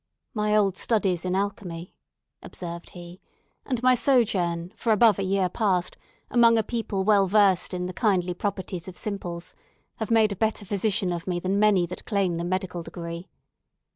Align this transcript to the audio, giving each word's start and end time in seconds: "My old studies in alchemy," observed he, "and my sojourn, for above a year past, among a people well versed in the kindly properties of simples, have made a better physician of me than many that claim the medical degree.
"My 0.33 0.55
old 0.55 0.77
studies 0.77 1.25
in 1.25 1.35
alchemy," 1.35 1.93
observed 2.41 2.89
he, 2.89 3.21
"and 3.67 3.83
my 3.83 3.93
sojourn, 3.93 4.73
for 4.75 4.91
above 4.91 5.19
a 5.19 5.23
year 5.23 5.47
past, 5.47 5.95
among 6.31 6.57
a 6.57 6.63
people 6.63 7.03
well 7.03 7.27
versed 7.27 7.71
in 7.71 7.85
the 7.85 7.93
kindly 7.93 8.33
properties 8.33 8.87
of 8.87 8.97
simples, 8.97 9.53
have 9.97 10.09
made 10.09 10.31
a 10.31 10.35
better 10.35 10.65
physician 10.65 11.13
of 11.13 11.27
me 11.27 11.39
than 11.39 11.59
many 11.59 11.85
that 11.85 12.05
claim 12.05 12.37
the 12.37 12.43
medical 12.43 12.81
degree. 12.81 13.29